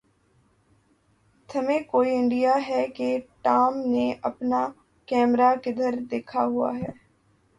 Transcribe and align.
تمھیں 1.49 1.79
کوئی 1.87 2.15
آئڈیا 2.15 2.55
ہے 2.67 2.85
کہ 2.95 3.07
ٹام 3.41 3.77
نے 3.85 4.05
اپنا 4.21 4.67
کیمرہ 5.07 5.53
کدھر 5.63 5.93
دکھا 6.11 6.43
ہوا 6.45 6.75
ہے؟ 6.77 6.89